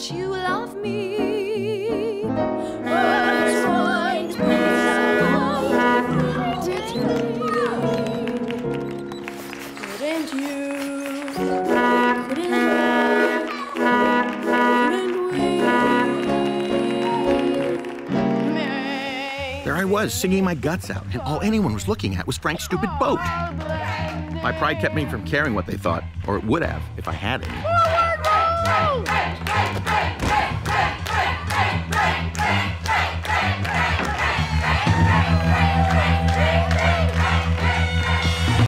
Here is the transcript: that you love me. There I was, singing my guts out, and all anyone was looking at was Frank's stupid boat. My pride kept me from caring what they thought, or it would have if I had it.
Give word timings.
that 0.00 0.16
you 0.16 0.28
love 0.28 0.74
me. 0.76 2.22
There 19.64 19.76
I 19.76 19.84
was, 19.84 20.14
singing 20.14 20.44
my 20.44 20.54
guts 20.54 20.88
out, 20.90 21.04
and 21.12 21.20
all 21.20 21.40
anyone 21.42 21.74
was 21.74 21.88
looking 21.88 22.16
at 22.16 22.26
was 22.26 22.38
Frank's 22.38 22.64
stupid 22.64 22.88
boat. 22.98 23.18
My 23.18 24.54
pride 24.58 24.80
kept 24.80 24.94
me 24.94 25.04
from 25.04 25.26
caring 25.26 25.52
what 25.54 25.66
they 25.66 25.76
thought, 25.76 26.04
or 26.26 26.38
it 26.38 26.44
would 26.44 26.62
have 26.62 26.82
if 26.96 27.06
I 27.06 27.12
had 27.12 27.42
it. 27.42 29.19